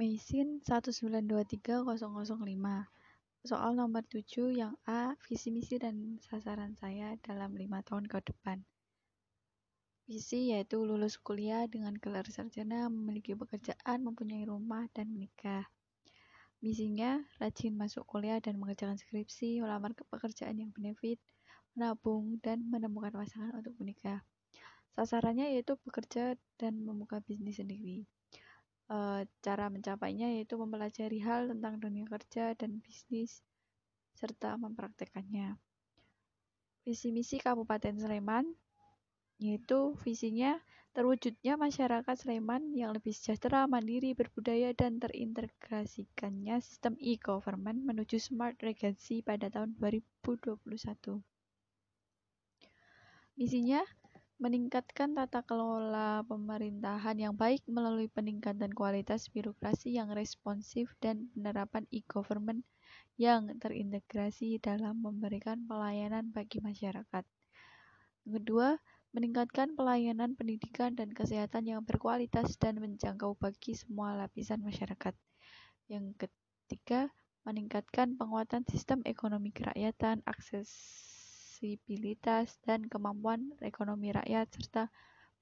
Meisin 0.00 0.64
1923005 0.64 1.92
Soal 3.44 3.76
nomor 3.76 4.00
7 4.08 4.48
yang 4.48 4.72
A, 4.88 5.12
visi 5.28 5.52
misi 5.52 5.76
dan 5.76 6.16
sasaran 6.24 6.72
saya 6.72 7.20
dalam 7.20 7.52
lima 7.52 7.84
tahun 7.84 8.08
ke 8.08 8.32
depan. 8.32 8.64
Visi 10.08 10.56
yaitu 10.56 10.88
lulus 10.88 11.20
kuliah 11.20 11.68
dengan 11.68 11.92
gelar 12.00 12.24
sarjana, 12.32 12.88
memiliki 12.88 13.36
pekerjaan, 13.36 14.00
mempunyai 14.00 14.48
rumah, 14.48 14.88
dan 14.96 15.12
menikah. 15.12 15.68
Misinya, 16.64 17.20
rajin 17.36 17.76
masuk 17.76 18.08
kuliah 18.08 18.40
dan 18.40 18.56
mengerjakan 18.56 18.96
skripsi, 18.96 19.60
melamar 19.60 19.92
ke 19.92 20.08
pekerjaan 20.08 20.56
yang 20.56 20.72
benefit, 20.72 21.20
menabung, 21.76 22.40
dan 22.40 22.64
menemukan 22.64 23.12
pasangan 23.12 23.52
untuk 23.52 23.76
menikah. 23.76 24.24
Sasarannya 24.96 25.52
yaitu 25.60 25.76
bekerja 25.84 26.40
dan 26.56 26.88
membuka 26.88 27.20
bisnis 27.20 27.60
sendiri. 27.60 28.08
E, 28.90 29.24
cara 29.38 29.70
mencapainya 29.70 30.34
yaitu 30.34 30.58
mempelajari 30.58 31.22
hal 31.22 31.46
tentang 31.54 31.78
dunia 31.78 32.10
kerja 32.10 32.58
dan 32.58 32.82
bisnis, 32.82 33.46
serta 34.18 34.58
mempraktekannya. 34.58 35.54
Visi 36.82 37.14
misi 37.14 37.38
Kabupaten 37.38 37.94
Sleman 37.94 38.50
yaitu 39.40 39.96
visinya 40.04 40.60
terwujudnya 40.92 41.54
masyarakat 41.56 42.12
Sleman 42.18 42.74
yang 42.74 42.92
lebih 42.92 43.14
sejahtera, 43.14 43.64
mandiri, 43.70 44.12
berbudaya, 44.12 44.74
dan 44.74 44.98
terintegrasikannya 44.98 46.58
sistem 46.60 46.98
e-government 46.98 47.86
menuju 47.86 48.18
smart 48.18 48.58
regency 48.60 49.22
pada 49.22 49.48
tahun 49.48 49.78
2021. 49.78 51.22
Misinya 53.38 53.80
meningkatkan 54.40 55.12
tata 55.12 55.44
kelola 55.44 56.24
pemerintahan 56.24 57.20
yang 57.20 57.36
baik 57.36 57.60
melalui 57.68 58.08
peningkatan 58.08 58.72
kualitas 58.72 59.28
birokrasi 59.28 60.00
yang 60.00 60.08
responsif 60.16 60.96
dan 60.96 61.28
penerapan 61.36 61.84
e-government 61.92 62.64
yang 63.20 63.52
terintegrasi 63.60 64.56
dalam 64.64 65.04
memberikan 65.04 65.60
pelayanan 65.68 66.32
bagi 66.32 66.56
masyarakat. 66.64 67.20
Kedua, 68.24 68.80
meningkatkan 69.12 69.76
pelayanan 69.76 70.32
pendidikan 70.32 70.96
dan 70.96 71.12
kesehatan 71.12 71.68
yang 71.68 71.84
berkualitas 71.84 72.56
dan 72.56 72.80
menjangkau 72.80 73.36
bagi 73.36 73.76
semua 73.76 74.16
lapisan 74.16 74.64
masyarakat. 74.64 75.12
Yang 75.92 76.16
ketiga, 76.16 77.12
meningkatkan 77.44 78.16
penguatan 78.16 78.64
sistem 78.64 79.04
ekonomi 79.04 79.52
kerakyatan, 79.52 80.24
aksesibilitas, 81.60 82.56
dan 82.64 82.88
kemampuan 82.88 83.52
ekonomi 83.60 84.16
rakyat, 84.16 84.48
serta 84.48 84.88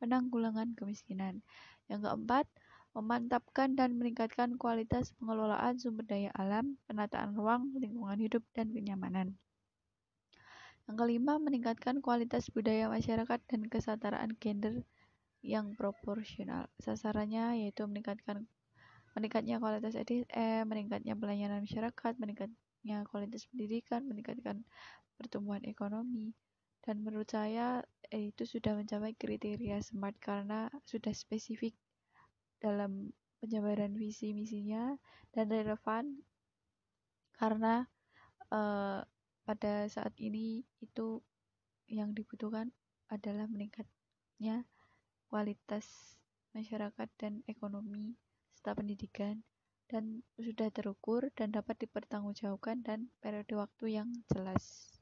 penanggulangan 0.03 0.75
kemiskinan. 0.75 1.47
Yang 1.87 2.11
keempat, 2.11 2.51
memantapkan 2.91 3.79
dan 3.79 3.95
meningkatkan 3.95 4.59
kualitas 4.59 5.15
pengelolaan 5.23 5.79
sumber 5.79 6.03
daya 6.11 6.35
alam, 6.35 6.75
penataan 6.91 7.39
ruang, 7.39 7.71
lingkungan 7.79 8.19
hidup, 8.19 8.43
dan 8.51 8.75
kenyamanan. 8.75 9.39
Yang 10.91 11.07
kelima, 11.07 11.39
meningkatkan 11.39 12.03
kualitas 12.03 12.51
budaya 12.51 12.91
masyarakat 12.91 13.39
dan 13.47 13.71
kesetaraan 13.71 14.35
gender 14.43 14.83
yang 15.47 15.79
proporsional. 15.79 16.67
Sasarannya 16.83 17.63
yaitu 17.63 17.87
meningkatkan 17.87 18.51
meningkatnya 19.15 19.63
kualitas 19.63 19.95
SDM, 19.95 20.67
meningkatnya 20.67 21.15
pelayanan 21.15 21.63
masyarakat, 21.63 22.19
meningkatnya 22.89 23.13
kualitas 23.13 23.45
pendidikan, 23.53 24.01
meningkatkan 24.09 24.65
pertumbuhan 25.21 25.61
ekonomi. 25.69 26.33
Dan 26.81 27.05
menurut 27.05 27.29
saya 27.29 27.85
eh, 28.09 28.33
itu 28.33 28.49
sudah 28.49 28.73
mencapai 28.73 29.13
kriteria 29.13 29.77
SMART 29.85 30.17
karena 30.17 30.73
sudah 30.89 31.13
spesifik 31.13 31.77
dalam 32.65 33.13
penyebaran 33.45 33.93
visi 33.93 34.33
misinya 34.33 34.97
dan 35.37 35.53
relevan 35.53 36.25
karena 37.37 37.85
eh, 38.49 39.05
pada 39.45 39.75
saat 39.93 40.17
ini 40.17 40.65
itu 40.81 41.21
yang 41.93 42.17
dibutuhkan 42.17 42.73
adalah 43.13 43.45
meningkatnya 43.53 44.65
kualitas 45.29 46.17
masyarakat 46.57 47.09
dan 47.21 47.45
ekonomi 47.45 48.17
serta 48.57 48.81
pendidikan 48.81 49.45
dan 49.89 50.23
sudah 50.37 50.69
terukur 50.71 51.33
dan 51.33 51.51
dapat 51.51 51.81
dipertanggungjawabkan 51.83 52.85
dan 52.85 53.09
periode 53.19 53.57
waktu 53.57 53.99
yang 54.01 54.09
jelas. 54.31 54.93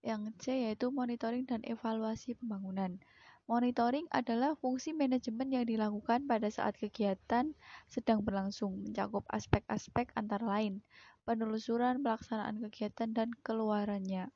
Yang 0.00 0.32
C 0.40 0.44
yaitu 0.70 0.88
monitoring 0.88 1.44
dan 1.44 1.60
evaluasi 1.66 2.38
pembangunan. 2.40 3.02
Monitoring 3.50 4.06
adalah 4.14 4.54
fungsi 4.54 4.94
manajemen 4.94 5.50
yang 5.50 5.66
dilakukan 5.66 6.24
pada 6.30 6.46
saat 6.48 6.78
kegiatan 6.78 7.50
sedang 7.90 8.22
berlangsung, 8.22 8.86
mencakup 8.86 9.26
aspek-aspek 9.26 10.14
antara 10.14 10.46
lain 10.46 10.86
penelusuran 11.30 12.00
pelaksanaan 12.02 12.58
kegiatan 12.58 13.14
dan 13.14 13.28
keluarannya, 13.46 14.32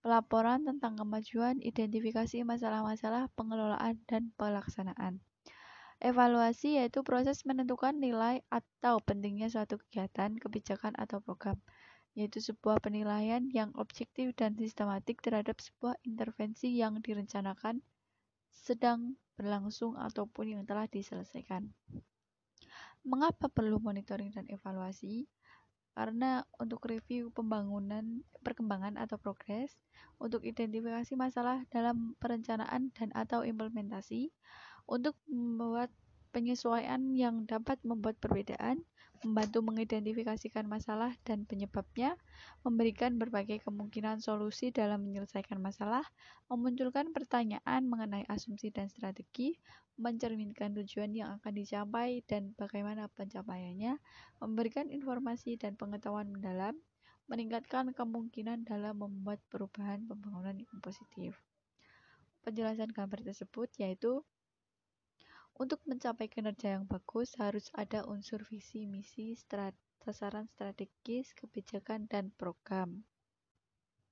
pelaporan 0.00 0.64
tentang 0.64 0.96
kemajuan, 0.96 1.58
identifikasi 1.60 2.40
masalah-masalah 2.46 3.28
pengelolaan 3.34 3.98
dan 4.06 4.30
pelaksanaan. 4.38 5.20
Evaluasi 5.98 6.78
yaitu 6.78 7.02
proses 7.02 7.42
menentukan 7.42 7.90
nilai 7.98 8.46
atau 8.54 9.02
pentingnya 9.02 9.50
suatu 9.50 9.82
kegiatan, 9.82 10.38
kebijakan, 10.38 10.94
atau 10.94 11.18
program, 11.18 11.58
yaitu 12.14 12.38
sebuah 12.38 12.78
penilaian 12.78 13.50
yang 13.50 13.74
objektif 13.74 14.30
dan 14.38 14.54
sistematik 14.54 15.18
terhadap 15.18 15.58
sebuah 15.58 15.98
intervensi 16.06 16.70
yang 16.70 17.02
direncanakan 17.02 17.82
sedang 18.54 19.18
berlangsung 19.34 19.98
ataupun 19.98 20.54
yang 20.54 20.62
telah 20.66 20.86
diselesaikan. 20.86 21.66
Mengapa 23.02 23.50
perlu 23.50 23.82
monitoring 23.82 24.34
dan 24.34 24.46
evaluasi? 24.50 25.26
Karena 25.98 26.46
untuk 26.62 26.86
review 26.86 27.34
pembangunan, 27.34 28.22
perkembangan 28.46 28.94
atau 28.94 29.18
progres, 29.18 29.74
untuk 30.22 30.46
identifikasi 30.46 31.10
masalah 31.18 31.66
dalam 31.74 32.14
perencanaan 32.22 32.94
dan 32.94 33.10
atau 33.18 33.42
implementasi, 33.42 34.30
untuk 34.88 35.14
membuat 35.28 35.92
penyesuaian 36.32 37.12
yang 37.12 37.44
dapat 37.44 37.76
membuat 37.84 38.16
perbedaan, 38.20 38.84
membantu 39.20 39.60
mengidentifikasikan 39.66 40.64
masalah 40.64 41.12
dan 41.26 41.44
penyebabnya, 41.44 42.14
memberikan 42.62 43.18
berbagai 43.18 43.60
kemungkinan 43.66 44.22
solusi 44.22 44.70
dalam 44.70 45.02
menyelesaikan 45.04 45.58
masalah, 45.58 46.06
memunculkan 46.46 47.10
pertanyaan 47.10 47.84
mengenai 47.84 48.24
asumsi 48.30 48.70
dan 48.70 48.86
strategi, 48.88 49.58
mencerminkan 49.98 50.78
tujuan 50.78 51.10
yang 51.10 51.36
akan 51.42 51.52
dicapai 51.52 52.22
dan 52.30 52.54
bagaimana 52.54 53.10
pencapaiannya, 53.12 53.98
memberikan 54.38 54.86
informasi 54.88 55.58
dan 55.58 55.74
pengetahuan 55.74 56.30
mendalam, 56.30 56.78
meningkatkan 57.26 57.92
kemungkinan 57.92 58.64
dalam 58.64 59.02
membuat 59.02 59.42
perubahan 59.50 60.06
pembangunan 60.06 60.54
yang 60.56 60.78
positif. 60.80 61.36
Penjelasan 62.46 62.94
gambar 62.94 63.26
tersebut 63.26 63.68
yaitu 63.76 64.24
untuk 65.58 65.82
mencapai 65.90 66.30
kinerja 66.30 66.78
yang 66.78 66.86
bagus, 66.86 67.34
harus 67.34 67.66
ada 67.74 68.06
unsur 68.06 68.46
visi, 68.46 68.86
misi, 68.86 69.34
strat 69.34 69.74
sasaran 70.06 70.46
strategis, 70.54 71.34
kebijakan, 71.34 72.06
dan 72.06 72.30
program. 72.32 73.02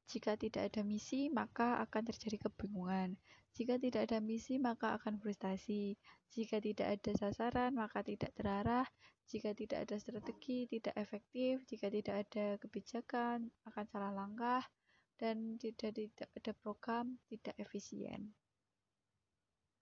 Jika 0.07 0.39
tidak 0.39 0.71
ada 0.71 0.83
misi, 0.87 1.27
maka 1.31 1.83
akan 1.83 2.03
terjadi 2.07 2.47
kebingungan. 2.47 3.19
Jika 3.57 3.81
tidak 3.81 4.11
ada 4.11 4.19
misi, 4.23 4.61
maka 4.61 4.95
akan 5.01 5.19
frustasi. 5.19 5.97
Jika 6.31 6.61
tidak 6.61 7.01
ada 7.01 7.13
sasaran, 7.17 7.75
maka 7.75 8.05
tidak 8.05 8.31
terarah. 8.37 8.87
Jika 9.27 9.57
tidak 9.57 9.89
ada 9.89 9.97
strategi, 9.99 10.69
tidak 10.71 10.95
efektif. 10.95 11.65
Jika 11.67 11.91
tidak 11.91 12.29
ada 12.29 12.47
kebijakan, 12.63 13.51
akan 13.67 13.85
salah 13.91 14.13
langkah. 14.15 14.63
Dan 15.17 15.57
tidak, 15.57 15.97
tidak 15.97 16.29
ada 16.37 16.53
program, 16.55 17.17
tidak 17.27 17.57
efisien. 17.57 18.37